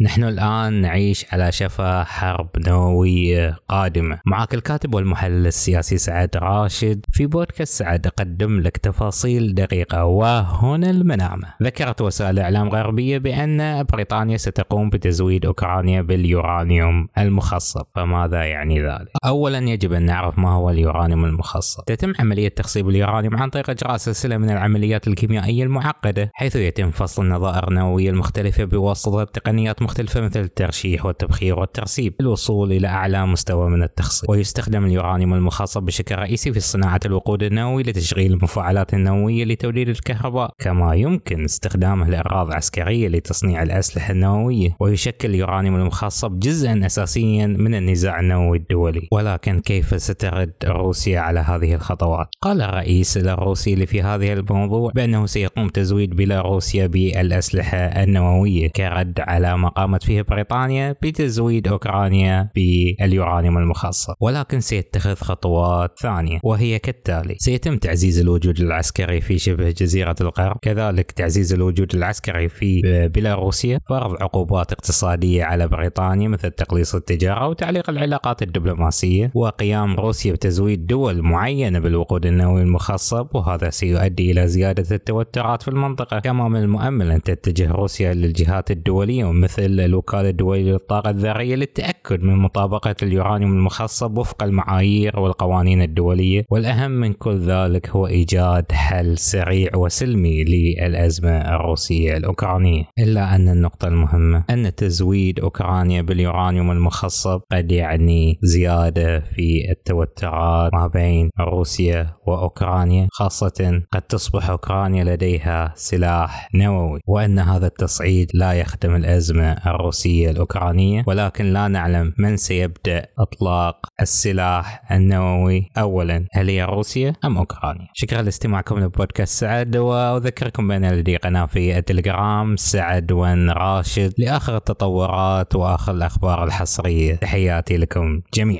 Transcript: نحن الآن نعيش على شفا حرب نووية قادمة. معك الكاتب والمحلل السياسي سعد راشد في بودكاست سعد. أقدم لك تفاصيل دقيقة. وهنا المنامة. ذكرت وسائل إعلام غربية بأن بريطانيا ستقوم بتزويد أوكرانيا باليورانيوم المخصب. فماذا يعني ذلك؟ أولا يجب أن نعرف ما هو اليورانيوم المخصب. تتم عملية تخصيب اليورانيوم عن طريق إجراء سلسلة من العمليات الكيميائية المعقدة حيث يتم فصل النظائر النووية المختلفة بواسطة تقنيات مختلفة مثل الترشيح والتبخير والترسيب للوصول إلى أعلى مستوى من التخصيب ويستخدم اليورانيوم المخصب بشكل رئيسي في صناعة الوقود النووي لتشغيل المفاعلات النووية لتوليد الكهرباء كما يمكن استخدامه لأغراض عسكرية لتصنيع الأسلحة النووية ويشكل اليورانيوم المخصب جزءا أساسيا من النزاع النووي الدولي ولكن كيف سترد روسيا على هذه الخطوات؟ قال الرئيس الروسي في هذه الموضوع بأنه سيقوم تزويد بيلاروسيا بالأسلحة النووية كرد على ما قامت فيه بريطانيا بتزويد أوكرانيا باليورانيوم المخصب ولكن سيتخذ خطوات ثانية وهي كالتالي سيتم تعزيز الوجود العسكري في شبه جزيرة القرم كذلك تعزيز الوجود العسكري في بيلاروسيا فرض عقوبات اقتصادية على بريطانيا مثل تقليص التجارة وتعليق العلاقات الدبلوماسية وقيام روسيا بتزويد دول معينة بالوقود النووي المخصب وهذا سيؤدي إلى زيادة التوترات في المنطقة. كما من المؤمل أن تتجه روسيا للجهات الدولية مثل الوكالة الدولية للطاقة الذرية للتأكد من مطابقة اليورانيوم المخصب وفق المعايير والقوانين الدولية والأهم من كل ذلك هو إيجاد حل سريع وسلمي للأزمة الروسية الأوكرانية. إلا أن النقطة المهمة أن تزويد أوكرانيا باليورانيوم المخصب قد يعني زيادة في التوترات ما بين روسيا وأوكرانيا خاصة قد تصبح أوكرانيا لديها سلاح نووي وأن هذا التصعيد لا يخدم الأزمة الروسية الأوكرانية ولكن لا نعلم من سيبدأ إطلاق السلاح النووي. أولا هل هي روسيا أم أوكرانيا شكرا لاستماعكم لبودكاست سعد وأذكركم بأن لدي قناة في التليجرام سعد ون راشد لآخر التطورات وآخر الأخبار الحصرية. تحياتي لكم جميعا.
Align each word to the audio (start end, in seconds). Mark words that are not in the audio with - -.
نحن 0.00 0.24
الآن 0.24 0.72
نعيش 0.72 1.26
على 1.32 1.52
شفا 1.52 2.04
حرب 2.04 2.48
نووية 2.66 3.56
قادمة. 3.68 4.20
معك 4.26 4.54
الكاتب 4.54 4.94
والمحلل 4.94 5.46
السياسي 5.46 5.98
سعد 5.98 6.30
راشد 6.36 7.04
في 7.12 7.26
بودكاست 7.26 7.78
سعد. 7.78 8.06
أقدم 8.06 8.60
لك 8.60 8.76
تفاصيل 8.76 9.54
دقيقة. 9.54 10.04
وهنا 10.04 10.90
المنامة. 10.90 11.54
ذكرت 11.62 12.02
وسائل 12.02 12.38
إعلام 12.38 12.68
غربية 12.68 13.18
بأن 13.18 13.84
بريطانيا 13.92 14.36
ستقوم 14.36 14.90
بتزويد 14.90 15.46
أوكرانيا 15.46 16.02
باليورانيوم 16.02 17.08
المخصب. 17.18 17.84
فماذا 17.94 18.44
يعني 18.44 18.82
ذلك؟ 18.82 19.08
أولا 19.24 19.58
يجب 19.58 19.92
أن 19.92 20.02
نعرف 20.02 20.38
ما 20.38 20.50
هو 20.50 20.70
اليورانيوم 20.70 21.24
المخصب. 21.24 21.84
تتم 21.84 22.12
عملية 22.18 22.48
تخصيب 22.48 22.88
اليورانيوم 22.88 23.36
عن 23.36 23.50
طريق 23.50 23.70
إجراء 23.70 23.96
سلسلة 23.96 24.36
من 24.36 24.50
العمليات 24.50 25.08
الكيميائية 25.08 25.62
المعقدة 25.64 26.30
حيث 26.34 26.56
يتم 26.56 26.90
فصل 26.90 27.22
النظائر 27.22 27.68
النووية 27.68 28.10
المختلفة 28.10 28.64
بواسطة 28.64 29.24
تقنيات 29.24 29.82
مختلفة 29.88 30.20
مثل 30.20 30.40
الترشيح 30.40 31.06
والتبخير 31.06 31.58
والترسيب 31.58 32.14
للوصول 32.20 32.72
إلى 32.72 32.88
أعلى 32.88 33.26
مستوى 33.26 33.70
من 33.70 33.82
التخصيب 33.82 34.30
ويستخدم 34.30 34.84
اليورانيوم 34.84 35.34
المخصب 35.34 35.82
بشكل 35.82 36.14
رئيسي 36.14 36.52
في 36.52 36.60
صناعة 36.60 37.00
الوقود 37.06 37.42
النووي 37.42 37.82
لتشغيل 37.82 38.32
المفاعلات 38.32 38.94
النووية 38.94 39.44
لتوليد 39.44 39.88
الكهرباء 39.88 40.50
كما 40.58 40.94
يمكن 40.94 41.44
استخدامه 41.44 42.10
لأغراض 42.10 42.52
عسكرية 42.52 43.08
لتصنيع 43.08 43.62
الأسلحة 43.62 44.12
النووية 44.12 44.76
ويشكل 44.80 45.28
اليورانيوم 45.28 45.76
المخصب 45.76 46.38
جزءا 46.38 46.86
أساسيا 46.86 47.46
من 47.46 47.74
النزاع 47.74 48.20
النووي 48.20 48.58
الدولي 48.58 49.08
ولكن 49.12 49.60
كيف 49.60 50.02
سترد 50.02 50.52
روسيا 50.64 51.20
على 51.20 51.40
هذه 51.40 51.74
الخطوات؟ 51.74 52.28
قال 52.42 52.62
الرئيس 52.62 53.16
الروسي 53.16 53.86
في 53.86 54.02
هذه 54.02 54.32
الموضوع 54.32 54.92
بأنه 54.94 55.26
سيقوم 55.26 55.68
تزويد 55.68 56.10
بيلاروسيا 56.10 56.86
بالأسلحة 56.86 57.78
النووية 57.78 58.68
كرد 58.68 59.20
على 59.20 59.58
ما 59.58 59.68
قامت 59.78 60.02
فيه 60.02 60.22
بريطانيا 60.22 60.96
بتزويد 61.02 61.68
أوكرانيا 61.68 62.50
باليورانيوم 62.54 63.58
المخصب 63.58 64.14
ولكن 64.20 64.60
سيتخذ 64.60 65.14
خطوات 65.14 65.98
ثانية 65.98 66.38
وهي 66.42 66.78
كالتالي 66.78 67.36
سيتم 67.38 67.76
تعزيز 67.76 68.20
الوجود 68.20 68.60
العسكري 68.60 69.20
في 69.20 69.38
شبه 69.38 69.70
جزيرة 69.70 70.16
القرم 70.20 70.56
كذلك 70.62 71.10
تعزيز 71.12 71.52
الوجود 71.52 71.94
العسكري 71.94 72.48
في 72.48 72.82
بيلاروسيا 73.14 73.80
فرض 73.88 74.22
عقوبات 74.22 74.72
اقتصادية 74.72 75.44
على 75.44 75.68
بريطانيا 75.68 76.28
مثل 76.28 76.50
تقليص 76.50 76.94
التجارة 76.94 77.48
وتعليق 77.48 77.90
العلاقات 77.90 78.42
الدبلوماسية 78.42 79.30
وقيام 79.34 79.94
روسيا 79.96 80.32
بتزويد 80.32 80.86
دول 80.86 81.22
معينة 81.22 81.78
بالوقود 81.78 82.26
النووي 82.26 82.62
المخصب 82.62 83.26
وهذا 83.34 83.70
سيؤدي 83.70 84.30
إلى 84.30 84.48
زيادة 84.48 84.96
التوترات 84.96 85.62
في 85.62 85.68
المنطقة. 85.68 86.18
كما 86.18 86.48
من 86.48 86.60
المؤمل 86.60 87.10
أن 87.10 87.22
تتجه 87.22 87.70
روسيا 87.70 88.14
للجهات 88.14 88.70
الدولية 88.70 89.32
مثل 89.32 89.67
الوكالة 89.80 90.28
الدولية 90.28 90.72
للطاقة 90.72 91.10
الذرية 91.10 91.54
للتأكد 91.54 92.22
من 92.22 92.36
مطابقة 92.36 92.94
اليورانيوم 93.02 93.52
المخصب 93.52 94.18
وفق 94.18 94.42
المعايير 94.42 95.20
والقوانين 95.20 95.82
الدولية 95.82 96.44
والأهم 96.50 96.90
من 96.90 97.12
كل 97.12 97.38
ذلك 97.38 97.90
هو 97.90 98.06
إيجاد 98.06 98.72
حل 98.72 99.18
سريع 99.18 99.76
وسلمي 99.76 100.44
للأزمة 100.44 101.54
الروسية 101.54 102.16
الأوكرانية. 102.16 102.84
إلا 102.98 103.34
أن 103.34 103.48
النقطة 103.48 103.88
المهمة 103.88 104.44
أن 104.50 104.74
تزويد 104.74 105.40
أوكرانيا 105.40 106.02
باليورانيوم 106.02 106.70
المخصب 106.70 107.40
قد 107.52 107.72
يعني 107.72 108.38
زيادة 108.42 109.20
في 109.20 109.70
التوترات 109.70 110.74
ما 110.74 110.86
بين 110.86 111.30
روسيا 111.40 112.14
وأوكرانيا 112.26 113.08
خاصة 113.12 113.82
قد 113.92 114.02
تصبح 114.02 114.50
أوكرانيا 114.50 115.04
لديها 115.04 115.72
سلاح 115.76 116.48
نووي 116.54 117.00
وأن 117.06 117.38
هذا 117.38 117.66
التصعيد 117.66 118.30
لا 118.34 118.52
يخدم 118.52 118.94
الأزمة 118.94 119.56
الروسية 119.66 120.30
الأوكرانية 120.30 121.04
ولكن 121.06 121.52
لا 121.52 121.68
نعلم 121.68 122.14
من 122.18 122.36
سيبدأ 122.36 123.06
إطلاق 123.18 123.86
السلاح 124.00 124.92
النووي. 124.92 125.68
أولا 125.78 126.26
هل 126.32 126.48
هي 126.48 126.64
روسيا 126.64 127.12
أم 127.24 127.38
أوكرانيا 127.38 127.88
شكرا 127.94 128.22
لاستماعكم 128.22 128.78
لبودكاست 128.78 129.40
سعد 129.40 129.76
وأذكركم 129.76 130.68
بأن 130.68 130.84
لدي 130.92 131.16
قناة 131.16 131.46
في 131.46 131.78
التليجرام 131.78 132.56
سعد 132.56 133.12
ون 133.12 133.50
راشد 133.50 134.14
لآخر 134.18 134.56
التطورات 134.56 135.56
وآخر 135.56 135.92
الأخبار 135.92 136.44
الحصرية. 136.44 137.14
تحياتي 137.14 137.76
لكم 137.76 138.20
جميعا. 138.34 138.56